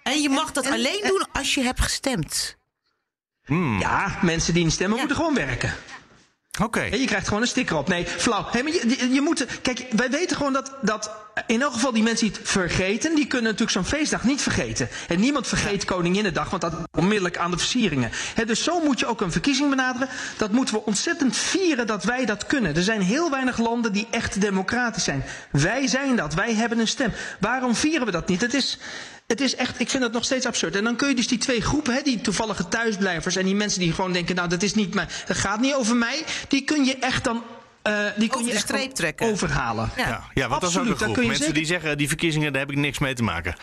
[0.04, 2.58] En je mag dat en, alleen en, doen als je hebt gestemd.
[3.46, 3.80] Hmm.
[3.80, 5.04] Ja, mensen die niet stemmen Ja.
[5.04, 5.74] moeten gewoon werken.
[6.62, 6.64] Oké.
[6.64, 7.00] Okay.
[7.00, 7.88] Je krijgt gewoon een sticker op.
[7.88, 8.46] Nee, flauw.
[8.52, 9.46] Hey, maar je, je, je, moet.
[9.62, 11.12] Kijk, wij weten gewoon dat, dat.
[11.48, 13.16] In elk geval die mensen die het vergeten.
[13.16, 14.90] die kunnen natuurlijk zo'n feestdag niet vergeten.
[15.08, 15.88] En niemand vergeet ja.
[15.88, 18.12] Koninginnedag, want dat onmiddellijk aan de versieringen.
[18.34, 20.10] He, dus zo moet je ook een verkiezing benaderen.
[20.38, 22.76] Dat moeten we ontzettend vieren dat wij dat kunnen.
[22.76, 25.24] Er zijn heel weinig landen die echt democratisch zijn.
[25.52, 26.34] Wij zijn dat.
[26.34, 27.14] Wij hebben een stem.
[27.40, 28.42] Waarom vieren we dat niet?
[28.42, 28.80] Het is.
[29.28, 30.76] Het is echt, ik vind dat nog steeds absurd.
[30.76, 33.80] En dan kun je dus die twee groepen, hè, die toevallige thuisblijvers en die mensen
[33.80, 36.86] die gewoon denken, nou dat is niet mij, dat gaat niet over mij, die kun
[36.86, 37.44] je echt dan
[37.88, 39.28] uh, die kun je streep trekken.
[39.32, 39.92] overhalen.
[39.98, 40.08] Ja.
[40.08, 41.14] Ja, ja want dat is ook Absoluut, een daar groep.
[41.14, 43.56] kun je Mensen zeker- die zeggen, die verkiezingen, daar heb ik niks mee te maken.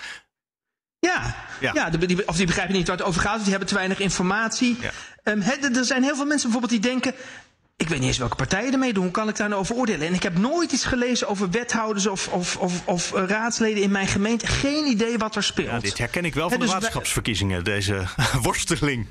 [0.98, 1.70] Ja, Ja.
[1.74, 1.90] ja.
[1.90, 3.98] de- die, of die begrijpen niet waar het over gaat, of die hebben te weinig
[3.98, 4.76] informatie.
[4.80, 4.90] Ja.
[5.22, 7.14] Ehm, hè, er zijn heel veel mensen bijvoorbeeld die denken.
[7.90, 9.02] Ik weet niet eens welke partijen ermee doen.
[9.02, 10.06] Hoe kan ik daar nou over oordelen?
[10.06, 13.90] En ik heb nooit iets gelezen over wethouders of, of, of, of eh, raadsleden in
[13.90, 14.46] mijn gemeente.
[14.46, 15.68] Geen idee wat er speelt.
[15.70, 18.04] Ja, dit herken ik wel van de dus waterschapsverkiezingen, deze
[18.42, 19.08] worsteling.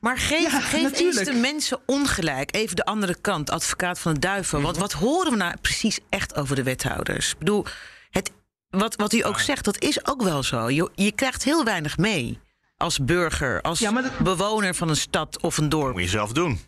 [0.00, 2.54] Maar geef, Ja, geef eens de mensen ongelijk.
[2.54, 4.58] Even de andere kant, advocaat van de duivel.
[4.58, 4.66] Mhm.
[4.66, 7.30] Want wat horen we nou precies echt over de wethouders?
[7.30, 7.66] Ik bedoel,
[8.10, 8.30] het,
[8.70, 10.70] wat, wat u ook zegt, dat is ook wel zo.
[10.70, 12.38] Je, je krijgt heel weinig mee.
[12.76, 15.92] Als burger, als Ja, maar dat- bewoner van een stad of een dorp.
[15.92, 16.60] Moet je zelf doen.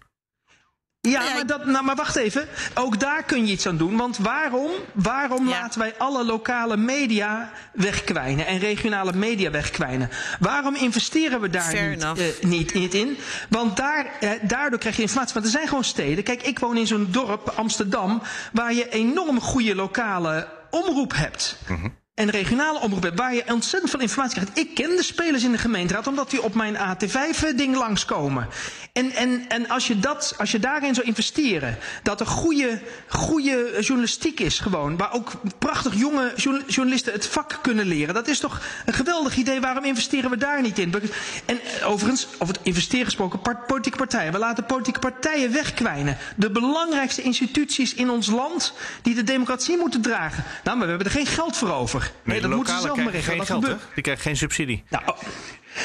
[1.11, 2.49] Ja, maar, dat, nou, maar wacht even.
[2.75, 3.97] Ook daar kun je iets aan doen.
[3.97, 5.61] Want waarom, waarom Ja.
[5.61, 10.11] laten wij alle lokale media wegkwijnen en regionale media wegkwijnen?
[10.41, 13.19] Waarom investeren we daar niet, eh, niet, niet in?
[13.49, 15.35] Want daar, eh, daardoor krijg je informatie.
[15.35, 16.25] Want er zijn gewoon steden.
[16.25, 21.59] Kijk, ik woon in zo'n dorp, Amsterdam, waar je enorm goede lokale omroep hebt.
[22.17, 24.59] En regionale omroep hebt, waar je ontzettend veel informatie krijgt.
[24.59, 28.49] Ik ken de spelers in de gemeenteraad, omdat die op mijn AT5-ding langskomen.
[28.93, 33.77] En, en, en als, je dat, als je daarin zou investeren, dat er goede, goede
[33.81, 38.15] journalistiek is gewoon, waar ook prachtig jonge journa- journalisten het vak kunnen leren.
[38.15, 40.95] Dat is toch een geweldig idee, waarom investeren we daar niet in?
[41.45, 44.33] En eh, overigens, over het investeren gesproken, politieke partijen.
[44.33, 46.17] We laten politieke partijen wegkwijnen.
[46.37, 50.45] De belangrijkste instituties in ons land die de democratie moeten dragen.
[50.65, 52.06] Nou, maar we hebben er geen geld voor over.
[52.23, 53.47] Nee, dat moeten ze zelf maar regelen.
[53.47, 54.85] geen geld, Die krijgen geen subsidie.
[54.89, 55.19] nou, oh.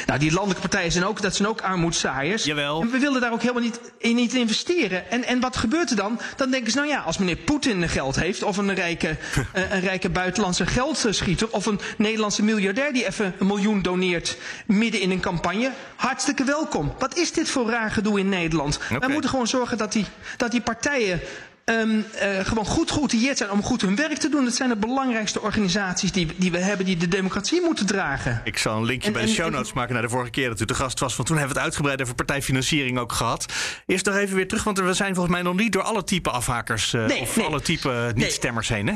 [0.06, 2.44] nou, die landelijke partijen zijn ook, dat zijn ook armoedzaaiers.
[2.44, 2.82] Jawel.
[2.82, 5.12] En we willen daar ook helemaal niet in niet investeren.
[5.12, 6.20] En, en wat gebeurt er dan?
[6.36, 8.44] Dan denken ze, nou ja, als meneer Poetin geld heeft...
[8.44, 9.08] of een rijke,
[9.54, 11.48] eh, een rijke buitenlandse geldschieter...
[11.52, 14.38] of een Nederlandse miljardair die even een miljoen doneert...
[14.66, 16.94] midden in een campagne, hartstikke welkom.
[17.00, 18.76] Wat is dit voor raar gedoe in Nederland?
[18.76, 19.00] Oké.
[19.00, 20.06] Wij moeten gewoon zorgen dat die,
[20.38, 21.22] dat die partijen
[21.66, 24.44] ehm, eh, gewoon goed geoutilleerd zijn om goed hun werk te doen.
[24.44, 28.42] Dat zijn de belangrijkste organisaties die, die we hebben die de democratie moeten dragen.
[28.44, 30.50] Ik zal een linkje En- bij de show en- notes maken naar de vorige keer
[30.50, 31.16] dat u te gast was.
[31.16, 33.46] Want toen hebben we het uitgebreid over partijfinanciering ook gehad.
[33.86, 36.30] Eerst nog even weer terug, want we zijn volgens mij nog niet door alle type
[36.30, 37.46] afhakers eh, Nee, of nee.
[37.46, 38.88] alle type niet-stemmers heen.
[38.88, 38.94] Hè?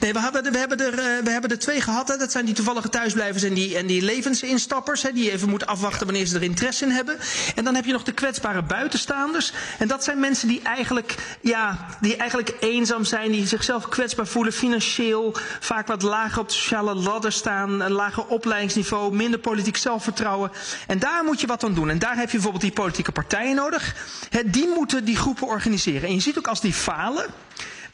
[0.00, 2.08] Nee, we, hadden, we, hebben er, eh, we hebben er twee gehad.
[2.08, 2.16] Hè.
[2.16, 5.02] Dat zijn die toevallige thuisblijvers en die, en die levensinstappers.
[5.02, 7.16] Hè, die even moeten afwachten wanneer ze er interesse in hebben.
[7.54, 9.52] En dan heb je nog de kwetsbare buitenstaanders.
[9.78, 13.32] En dat zijn mensen die eigenlijk, ja, die eigenlijk eenzaam zijn.
[13.32, 15.36] Die zichzelf kwetsbaar voelen financieel.
[15.60, 17.80] Vaak wat lager op de sociale ladder staan.
[17.80, 19.14] Een lager opleidingsniveau.
[19.14, 20.50] Minder politiek zelfvertrouwen.
[20.86, 21.90] En daar moet je wat aan doen.
[21.90, 23.94] En daar heb je bijvoorbeeld die politieke partijen nodig.
[24.30, 26.08] Hè, die moeten die groepen organiseren.
[26.08, 27.26] En je ziet ook als die falen.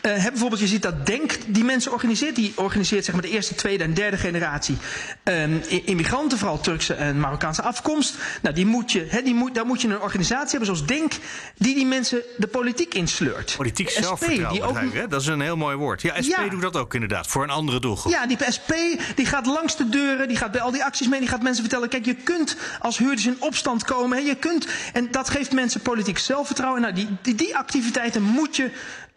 [0.00, 2.36] Hè, bijvoorbeeld, je ziet dat Denk die mensen organiseert.
[2.36, 4.76] Die organiseert zeg maar, de eerste, tweede en derde generatie
[5.22, 8.14] ehm, immigranten, vooral Turkse en Marokkaanse afkomst.
[8.42, 11.12] Nou, die moet je, hè, die moet, daar moet je een organisatie hebben zoals Denk,
[11.56, 13.54] die die mensen de politiek insleurt.
[13.56, 15.08] Politiek De zelfvertrouwen, die ook- hè?
[15.08, 16.02] dat is een heel mooi woord.
[16.02, 16.48] Ja, SP Ja.
[16.48, 18.12] doet dat ook inderdaad, voor een andere doelgroep.
[18.12, 18.72] Ja, die SP
[19.14, 21.62] die gaat langs de deuren, die gaat bij al die acties mee, die gaat mensen
[21.62, 24.18] vertellen: kijk, je kunt als huurders in opstand komen.
[24.18, 26.80] Hè, je kunt, en dat geeft mensen politiek zelfvertrouwen.
[26.82, 28.70] Nou, die, die, die activiteiten moet je.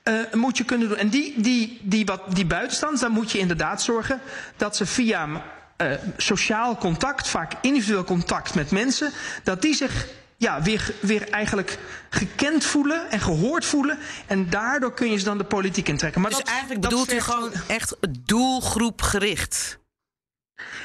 [0.03, 0.97] Eh, moet je kunnen doen.
[0.97, 4.21] En die, die, die, wat, die buitenstaanders, daar moet je inderdaad zorgen
[4.57, 5.27] dat ze via
[5.77, 9.11] eh, sociaal contact, vaak individueel contact met mensen,
[9.43, 13.97] dat die zich ja, weer, weer eigenlijk gekend voelen en gehoord voelen.
[14.27, 16.21] En daardoor kun je ze dan de politiek intrekken.
[16.21, 19.81] Maar Dus dat, eigenlijk dat bedoelt u gewoon echt doelgroepgericht.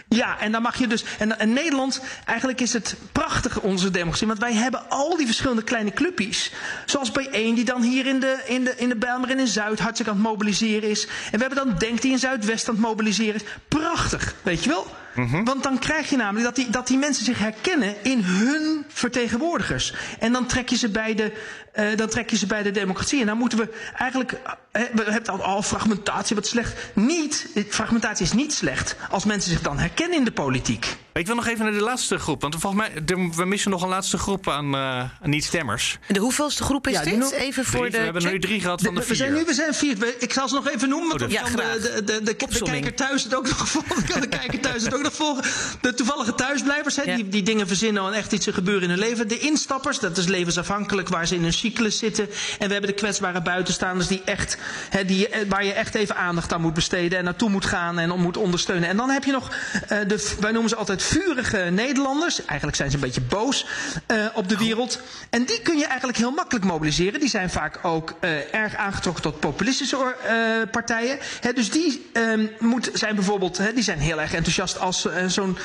[0.08, 1.04] Ja, en dan mag je dus.
[1.18, 4.26] En, en Nederland, eigenlijk is het prachtig, onze democratie.
[4.26, 6.52] Want wij hebben al die verschillende kleine clubjes.
[6.86, 10.12] Zoals B1, die dan hier in de, in de, in de Bijlmer in Zuid hartstikke
[10.12, 11.06] aan het mobiliseren is.
[11.06, 13.46] En we hebben dan Denk die in Zuidwest aan het mobiliseren is.
[13.68, 14.86] Prachtig, weet je wel?
[15.26, 19.94] Want dan krijg je namelijk dat die, dat die mensen zich herkennen in hun vertegenwoordigers.
[20.18, 21.32] En dan trek je ze bij de,
[21.72, 23.20] eh, dan trek je ze bij de democratie.
[23.20, 24.32] En dan moeten we eigenlijk.
[24.72, 26.90] eh, we hebben al fragmentatie, wat slecht.
[26.94, 30.96] Niet, fragmentatie is niet slecht als mensen zich dan herkennen in de politiek.
[31.18, 33.02] Ik wil nog even naar de laatste groep, want volgens mij
[33.36, 35.98] we missen nog een laatste groep aan, eh, aan niet-stemmers.
[36.08, 37.30] De hoeveelste groep is Ja, dit?
[37.32, 39.16] Even voor Drie, de we hebben nu drie gehad van de we vier.
[39.16, 39.96] zijn nu we zijn vier.
[39.96, 41.08] We- Ik zal ze nog even noemen.
[41.08, 41.72] Want Oh, Ja, de, graag.
[41.80, 42.80] de, de, de, de Opsomming.
[42.82, 44.04] kijker thuis het ook nog volgen.
[44.04, 45.44] Kan de kijker thuis het ook nog volgen.
[45.80, 47.16] De toevallige thuisblijvers, Ja.
[47.16, 49.28] die, die dingen verzinnen en echt iets er gebeuren in hun leven.
[49.28, 52.24] De instappers, dat is levensafhankelijk waar ze in een cyclus zitten.
[52.58, 54.58] En we hebben de kwetsbare buitenstaanders die echt,
[54.90, 57.98] hè, die, eh, waar je echt even aandacht aan moet besteden en naartoe moet gaan
[57.98, 58.88] en om moet ondersteunen.
[58.88, 59.50] En dan heb je nog,
[59.88, 62.44] eh, de, wij noemen ze altijd vurige Nederlanders.
[62.44, 63.66] Eigenlijk zijn ze een beetje boos
[64.06, 65.00] eh, op de wereld.
[65.30, 67.20] En die kun je eigenlijk heel makkelijk mobiliseren.
[67.20, 71.18] Die zijn vaak ook eh, erg aangetrokken tot populistische eh, partijen.
[71.54, 75.58] Dus die ehm, moet, zijn bijvoorbeeld, die zijn heel erg enthousiast als zo'n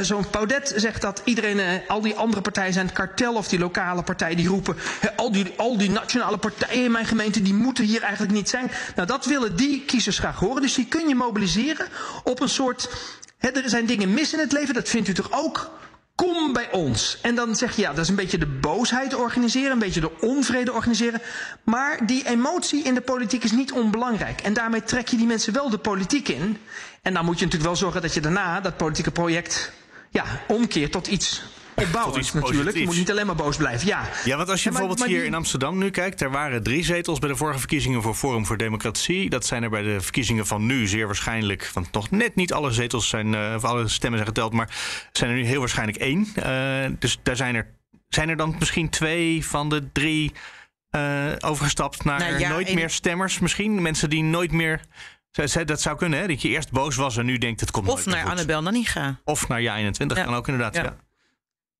[0.00, 4.02] zo'n Paudet zegt dat iedereen, al die andere partijen zijn het kartel of die lokale
[4.02, 4.76] partijen die roepen,
[5.16, 8.70] al, die, al die nationale partijen in mijn gemeente die moeten hier eigenlijk niet zijn.
[8.96, 10.62] Nou, dat willen die kiezers graag horen.
[10.62, 11.86] Dus die kun je mobiliseren
[12.24, 12.88] op een soort.
[13.42, 15.70] Er zijn dingen mis in het leven, dat vindt u toch ook?
[16.14, 17.18] Kom bij ons.
[17.22, 20.20] En dan zeg je, ja, dat is een beetje de boosheid organiseren, een beetje de
[20.20, 21.20] onvrede organiseren.
[21.64, 24.40] Maar die emotie in de politiek is niet onbelangrijk.
[24.40, 26.58] En daarmee trek je die mensen wel de politiek in.
[27.02, 29.72] En dan moet je natuurlijk wel zorgen dat je daarna dat politieke project
[30.10, 31.42] ja, omkeert tot iets
[31.74, 32.76] opbouwends iets natuurlijk.
[32.76, 33.86] Je moet niet alleen maar boos blijven.
[33.86, 36.30] Ja, Ja, want als je Ja, maar- bijvoorbeeld maar hier in Amsterdam nu kijkt, er
[36.30, 39.30] waren drie zetels bij de vorige verkiezingen voor Forum voor Democratie.
[39.30, 42.70] Dat zijn er bij de verkiezingen van nu zeer waarschijnlijk, want nog net niet alle
[42.72, 44.68] zetels zijn, eh, of alle stemmen zijn geteld, maar
[45.12, 46.26] zijn er nu heel waarschijnlijk één.
[46.34, 47.66] Eh, dus daar zijn er,
[48.08, 50.32] zijn er dan misschien twee van de drie
[50.90, 53.82] eh, overgestapt naar Nou ja, nooit en- meer stemmers misschien?
[53.82, 54.80] Mensen die nooit meer.
[55.64, 56.26] Dat zou kunnen, hè?
[56.26, 58.30] Dat je eerst boos was en nu denkt het komt Of naar goed.
[58.30, 59.20] Annabel Nanninga.
[59.24, 60.24] Of naar Ja 21 Ja.
[60.24, 60.74] kan ook inderdaad.
[60.74, 60.82] Ja.
[60.82, 60.96] Ja.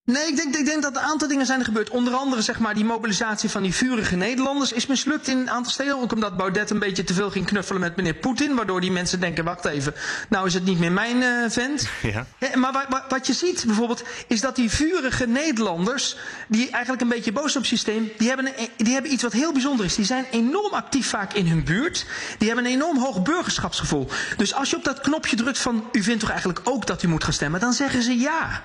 [0.04, 1.90] Nee, ik denk, ik denk dat een aantal dingen zijn er gebeurd.
[1.90, 5.72] Onder andere zeg maar, die mobilisatie van die vurige Nederlanders is mislukt in een aantal
[5.72, 6.00] steden.
[6.00, 8.54] Ook omdat Baudet een beetje te veel ging knuffelen met meneer Poetin.
[8.54, 9.94] Waardoor die mensen denken, wacht even,
[10.28, 11.88] nou is het niet meer mijn eh, vent.
[12.02, 12.26] Ja.
[12.54, 16.16] Maar wa- wa- wat je ziet bijvoorbeeld, is dat die vurige Nederlanders,
[16.48, 19.32] die eigenlijk een beetje boos op het systeem, die hebben, een, die hebben iets wat
[19.32, 19.94] heel bijzonder is.
[19.94, 22.06] Die zijn enorm actief vaak in hun buurt.
[22.38, 24.08] Die hebben een enorm hoog burgerschapsgevoel.
[24.36, 27.08] Dus als je op dat knopje drukt van, u vindt toch eigenlijk ook dat u
[27.08, 28.62] moet gaan stemmen, dan zeggen ze ja.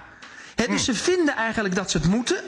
[0.58, 2.43] Hè, dus ze vinden eigenlijk dat ze het moeten.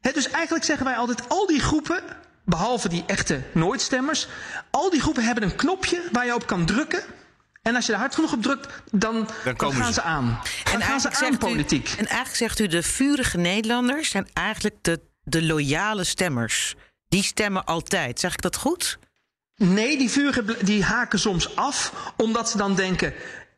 [0.00, 2.02] Hè, dus eigenlijk zeggen wij altijd, al die groepen,
[2.44, 4.28] behalve die echte nooitstemmers,
[4.70, 7.02] al die groepen hebben een knopje waar je op kan drukken.
[7.62, 9.92] En als je er hard genoeg op drukt, dan, dan, komen gaan ze.
[9.92, 10.40] ze aan.
[10.72, 11.88] Dan gaan ze aan u, politiek.
[11.88, 16.74] en eigenlijk zegt u, de vurige Nederlanders zijn eigenlijk de, de loyale stemmers.
[17.08, 18.20] Die stemmen altijd.
[18.20, 18.98] Zeg ik dat goed?
[19.56, 23.14] Nee, die vuren bl- die haken soms af, omdat ze dan denken.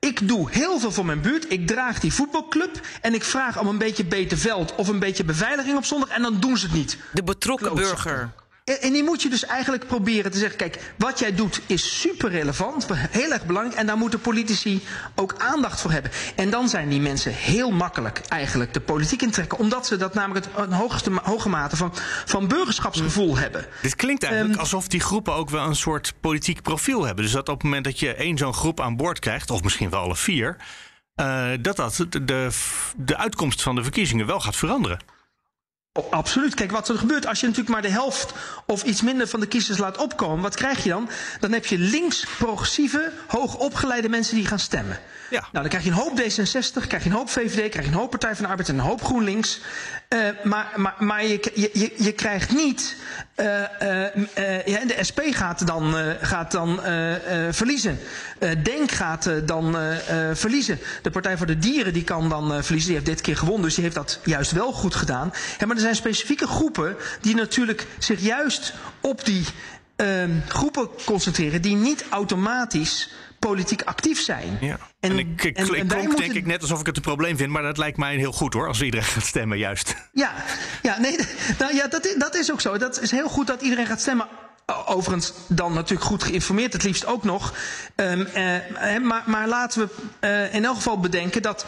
[0.07, 1.53] Ik doe heel veel voor mijn buurt.
[1.53, 2.81] Ik draag die voetbalclub.
[3.01, 6.09] En ik vraag om een beetje beter veld of een beetje beveiliging op zondag.
[6.09, 6.99] En dan doen ze het niet.
[7.13, 8.05] De betrokken Klootzakken.
[8.05, 8.42] burger.
[8.65, 12.01] En, en die moet je dus eigenlijk proberen te zeggen: kijk, wat jij doet is
[12.01, 13.79] super relevant, heel erg belangrijk.
[13.79, 14.83] En daar moeten politici
[15.15, 16.11] ook aandacht voor hebben.
[16.37, 20.47] En dan zijn die mensen heel makkelijk eigenlijk de politiek intrekken, omdat ze dat namelijk
[20.57, 21.93] een hoogste, hoge mate van,
[22.25, 23.67] van burgerschapsgevoel hebben.
[23.83, 27.25] Dit klinkt eigenlijk Ehm, alsof die groepen ook wel een soort politiek profiel hebben.
[27.25, 29.91] Dus dat op het moment dat je één zo'n groep aan boord krijgt, of misschien
[29.91, 30.57] wel alle vier,
[31.15, 32.51] eh, dat dat de,
[32.97, 34.99] de uitkomst van de verkiezingen wel gaat veranderen.
[35.95, 36.55] Oh, absoluut.
[36.55, 38.33] Kijk, wat er gebeurt als je natuurlijk maar de helft
[38.67, 41.09] of iets minder van de kiezers laat opkomen, wat krijg je dan?
[41.41, 44.99] Dan heb je links progressieve, hoogopgeleide mensen die gaan stemmen.
[45.33, 45.41] Ja.
[45.41, 47.99] Nou, dan krijg je een hoop D66, krijg je een hoop VVD, krijg je een
[47.99, 49.61] hoop Partij van de Arbeid en een hoop GroenLinks.
[50.09, 52.97] Eh, maar maar, maar je, je, je, krijgt niet.
[53.35, 54.05] eh,
[54.37, 56.81] eh, ja, de SP gaat dan, gaat dan
[57.51, 57.99] verliezen.
[58.63, 59.77] Denk gaat dan
[60.33, 60.79] verliezen.
[61.03, 62.93] De Partij voor de Dieren die kan dan verliezen.
[62.93, 65.33] Die heeft dit keer gewonnen, dus die heeft dat juist wel goed gedaan.
[65.59, 69.45] Ja, maar er zijn specifieke groepen die natuurlijk zich juist op die
[69.97, 73.11] ehm, groepen concentreren die niet automatisch
[73.49, 74.59] politiek actief zijn.
[74.61, 74.77] Ja.
[75.01, 77.03] En, ik, ik, en- ik en klonk moeten- denk ik net alsof ik het een
[77.03, 79.95] probleem vind, maar dat lijkt mij heel goed hoor, als iedereen gaat stemmen, juist.
[80.13, 80.33] Ja,
[80.83, 81.19] ja, nee,
[81.59, 82.79] nou ja, dat is, dat is ook zo.
[82.79, 84.27] Dat is heel goed dat iedereen gaat stemmen.
[84.87, 87.55] Overigens dan natuurlijk goed geïnformeerd, het liefst ook nog.
[87.95, 89.89] Ehm, eh, maar, maar laten we
[90.21, 91.67] eh, in elk geval bedenken dat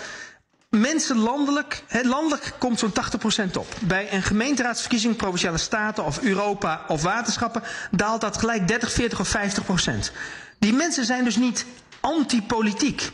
[0.69, 3.67] mensen landelijk, landelijk komt zo'n 80% op.
[3.81, 9.29] Bij een gemeenteraadsverkiezing, provinciale staten of Europa of waterschappen, daalt dat gelijk 30, 40 of
[9.29, 10.13] 50%.
[10.65, 11.67] Die mensen zijn dus niet
[12.01, 13.11] antipolitiek.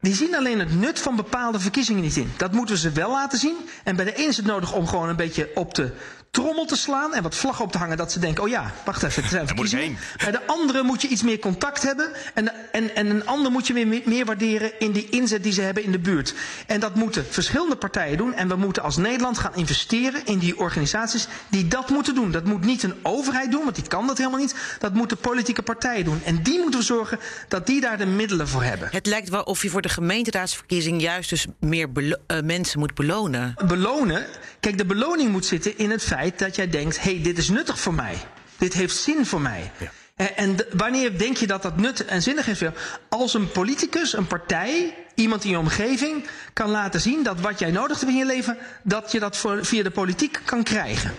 [0.00, 2.32] Die zien alleen het nut van bepaalde verkiezingen niet in.
[2.36, 3.56] Dat moeten we ze wel laten zien.
[3.84, 5.92] En bij de een is het nodig om gewoon een beetje op de
[6.32, 7.96] trommel te slaan en wat vlaggen op te hangen.
[7.96, 9.98] Dat ze denken, oh ja, wacht even, er zijn verkiezingen.
[10.16, 12.10] Bij de andere moet je iets meer contact hebben.
[12.34, 15.42] En, de- en, en een ander moet je weer meer, meer waarderen in die inzet
[15.42, 16.34] die ze hebben in de buurt.
[16.66, 18.34] En dat moeten verschillende partijen doen.
[18.34, 22.30] En we moeten als Nederland gaan investeren in die organisaties die dat moeten doen.
[22.30, 24.54] Dat moet niet een overheid doen, want die kan dat helemaal niet.
[24.78, 26.20] Dat moeten politieke partijen doen.
[26.24, 27.18] En die moeten we zorgen
[27.48, 28.88] dat die daar de middelen voor hebben.
[28.92, 31.88] Het lijkt wel of je voor de gemeenteraadsverkiezing juist dus meer
[32.26, 33.54] eh, mensen moet belonen.
[33.66, 34.26] belonen.
[34.60, 37.48] Kijk, de beloning moet zitten in het feit dat jij denkt: hé, hey, dit is
[37.48, 38.16] nuttig voor mij.
[38.58, 39.70] Dit heeft zin voor mij.
[40.16, 42.62] En, en wanneer denk je dat dat nut en zinnig is?
[43.08, 47.70] Als een politicus, een partij, iemand in je omgeving kan laten zien dat wat jij
[47.70, 51.14] nodig hebt in je leven, dat je dat voor, via de politiek kan krijgen.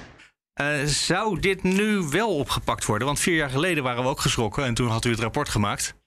[0.54, 3.08] Eh, zou dit nu wel opgepakt worden?
[3.08, 5.94] Want vier jaar geleden waren we ook geschrokken en toen had u het rapport gemaakt.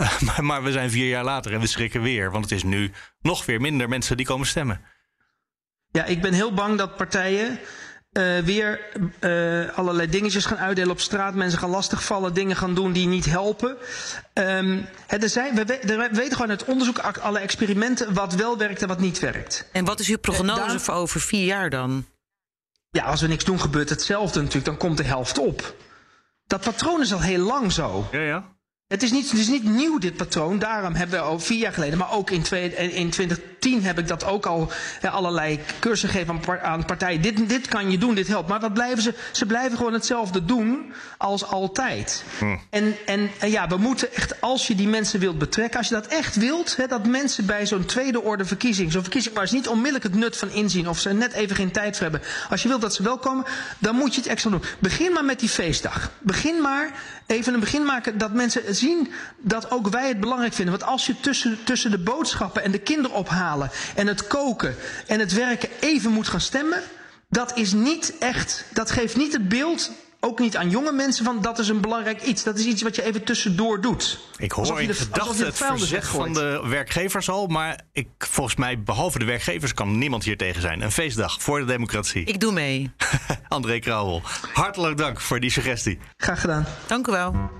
[0.00, 2.30] Eh, maar, maar we zijn vier jaar later en we schrikken weer.
[2.30, 4.80] Want het is nu nog weer minder mensen die komen stemmen.
[5.90, 7.58] Ja, ik ben heel bang dat partijen
[8.12, 8.80] eh, weer
[9.18, 11.34] eh, allerlei dingetjes gaan uitdelen op straat.
[11.34, 13.76] Mensen gaan lastigvallen, dingen gaan doen die niet helpen.
[14.32, 18.58] Ehm, hè, er zijn, we, we- we weten gewoon uit onderzoek, alle experimenten, wat wel
[18.58, 19.68] werkt en wat niet werkt.
[19.72, 22.06] En wat is uw prognose Eh, daar- voor over vier jaar dan?
[22.90, 24.66] Ja, als we niks doen, gebeurt hetzelfde natuurlijk.
[24.66, 25.74] Dan komt de helft op.
[26.46, 28.08] Dat patroon is al heel lang zo.
[28.12, 28.44] Ja, ja.
[28.86, 30.58] Het is, niet, het is niet nieuw, dit patroon.
[30.58, 33.10] Daarom hebben we al vier jaar geleden, maar ook in, twee, in
[33.60, 37.22] 2010 heb ik dat ook al ja, allerlei cursussen gegeven aan, aan partijen.
[37.22, 38.48] Dit, dit kan je doen, dit helpt.
[38.48, 39.14] Maar wat blijven ze?
[39.32, 42.24] Ze blijven gewoon hetzelfde doen als altijd.
[42.70, 45.94] En, en, en ja, we moeten echt, als je die mensen wilt betrekken, als je
[45.94, 49.54] dat echt wilt, hè, dat mensen bij zo'n tweede orde verkiezing, zo'n verkiezing waar ze
[49.54, 52.28] niet onmiddellijk het nut van inzien of ze net even geen tijd voor hebben.
[52.50, 53.44] Als je wilt dat ze wel komen,
[53.78, 54.62] dan moet je het extra doen.
[54.78, 56.10] Begin maar met die feestdag.
[56.20, 56.92] Begin maar
[57.26, 60.78] even een begin maken dat mensen zien dat ook wij het belangrijk vinden.
[60.78, 63.16] Want als je tussen, tussen de boodschappen en de kinderen
[63.94, 64.74] en het koken
[65.06, 66.82] en het werken even moet gaan stemmen,
[67.28, 71.40] dat is niet echt, dat geeft niet het beeld, ook niet aan jonge mensen, van
[71.42, 72.42] dat is een belangrijk iets.
[72.42, 74.18] Dat is iets wat je even tussendoor doet.
[74.36, 77.46] Ik Alsof hoor je de- alsof gedachten je de het verzet van de werkgevers al.
[77.46, 80.80] Maar ik, volgens mij, behalve de werkgevers, kan niemand hier tegen zijn.
[80.82, 82.24] Een feestdag voor de democratie.
[82.24, 82.90] Ik doe mee.
[83.48, 85.98] André Krauwel, hartelijk dank voor die suggestie.
[86.16, 86.66] Graag gedaan.
[86.86, 87.50] Dank u wel.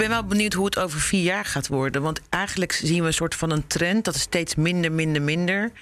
[0.00, 2.02] Ik ben wel benieuwd hoe het over vier jaar gaat worden.
[2.02, 4.04] Want eigenlijk zien we een soort van een trend.
[4.04, 5.72] Dat is steeds minder, minder, minder.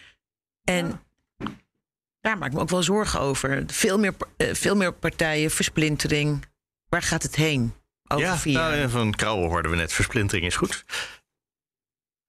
[0.65, 1.01] En
[2.21, 3.63] daar maak ik me ook wel zorgen over.
[3.67, 6.47] Veel meer, eh, veel meer partijen, versplintering.
[6.89, 7.75] Waar gaat het heen
[8.09, 8.71] over ja, vier jaar?
[8.71, 9.93] nou, eh, van Krauwel hoorden we net.
[9.93, 10.85] Versplintering is goed.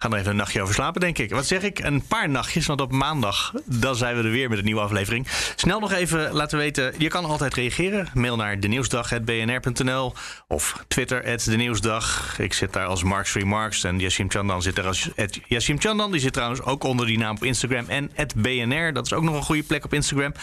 [0.02, 1.32] Gaan er even een nachtje over slapen, denk ik.
[1.32, 1.80] Wat zeg ik?
[1.80, 5.28] Een paar nachtjes, want op maandag dan zijn we er weer met een nieuwe aflevering.
[5.56, 8.08] Snel nog even laten weten, je kan altijd reageren.
[8.14, 10.14] Mail naar denieuwsdag.bnr.nl
[10.48, 12.36] of Twitter, @denieuwsdag.
[12.40, 15.10] Ik zit daar als Marks Remarks en Yassim Chandan zit daar als
[15.48, 16.12] Yassim Chandan.
[16.12, 18.94] Die zit trouwens ook onder die naam op Instagram en @bnr.
[18.94, 20.34] Dat is ook nog een goede plek op Instagram.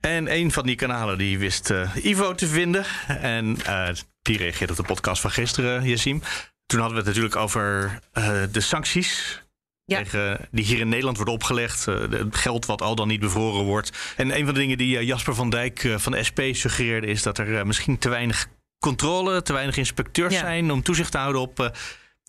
[0.00, 2.84] En een van die kanalen die wist eh, Ivo te vinden.
[3.06, 3.88] En eh,
[4.22, 6.22] die reageerde op de podcast van gisteren, Yassim.
[6.66, 9.40] Toen hadden we het natuurlijk over eh, de sancties
[9.84, 9.96] Ja.
[10.02, 11.88] Tegen, die hier in Nederland wordt opgelegd.
[11.88, 14.14] eh, het geld wat al dan niet bevroren wordt.
[14.16, 17.06] En een van de dingen die eh, Jasper van Dijk van de SP suggereerde...
[17.06, 18.46] is dat er misschien te weinig
[18.78, 20.40] controle, te weinig inspecteurs Ja.
[20.40, 20.70] zijn...
[20.70, 21.72] om toezicht te houden op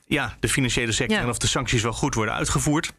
[0.05, 1.17] ja, de financiële sector...
[1.17, 1.23] Ja.
[1.23, 2.93] en of de sancties wel goed worden uitgevoerd.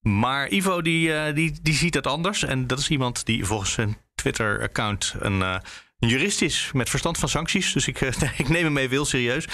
[0.00, 2.42] Maar Ivo die, die, die ziet dat anders.
[2.42, 5.60] En dat is iemand die volgens zijn Twitter-account een,
[5.98, 7.72] een jurist is met verstand van sancties.
[7.72, 9.46] Dus ik, eh, ik neem hem even heel serieus.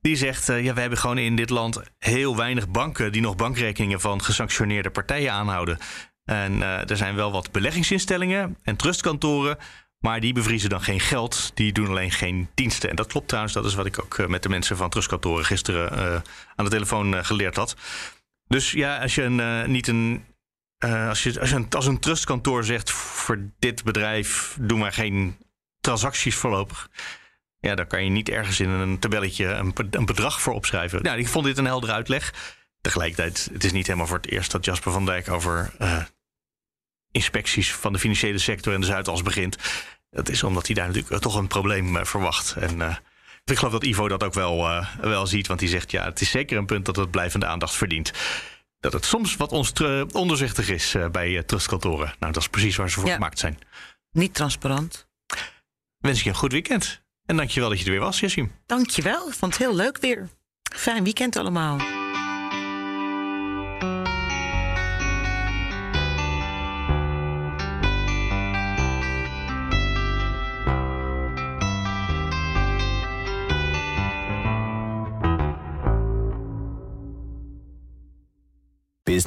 [0.00, 3.12] Die zegt, eh, ja, we hebben gewoon in dit land heel weinig banken...
[3.12, 5.78] die nog bankrekeningen van gesanctioneerde partijen aanhouden.
[6.24, 9.56] En eh, er zijn wel wat beleggingsinstellingen en trustkantoren...
[9.98, 12.90] maar die bevriezen dan geen geld, die doen alleen geen diensten.
[12.90, 15.44] En dat klopt trouwens, dat is wat ik ook met de mensen van trustkantoren...
[15.44, 16.22] gisteren
[16.54, 17.76] aan de telefoon geleerd had.
[18.46, 20.24] Dus ja, als je een, niet een...
[20.78, 25.36] als, je, als, een, als een trustkantoor zegt, voor dit bedrijf doen wij geen
[25.82, 26.88] transacties voorlopig...
[27.58, 31.02] Ja, daar kan je niet ergens in een tabelletje een, be- een bedrag voor opschrijven.
[31.02, 32.34] Nou, ik vond dit een heldere uitleg.
[32.80, 36.02] Tegelijkertijd, het is niet helemaal voor het eerst dat Jasper van Dijk over eh,
[37.10, 39.56] inspecties van de financiële sector in de Zuidas begint.
[40.10, 42.54] Dat is omdat hij daar natuurlijk toch een probleem eh, verwacht.
[42.56, 42.96] En eh,
[43.44, 46.30] ik geloof dat Ivo dat ook wel, wel ziet, want hij zegt ja, het is
[46.30, 48.12] zeker een punt dat het blijvende aandacht verdient.
[48.80, 49.72] Dat het soms wat ons
[50.12, 52.14] onderzichtig is bij trustkantoren.
[52.18, 53.14] Nou, dat is precies waar ze voor Ja.
[53.14, 53.58] gemaakt zijn.
[54.10, 55.10] Niet transparant.
[56.02, 57.02] Wens ik je een goed weekend.
[57.26, 58.52] En dankjewel dat je er weer was, Jessim.
[58.66, 60.28] Dankjewel, ik vond het heel leuk weer.
[60.76, 62.01] Fijn weekend allemaal.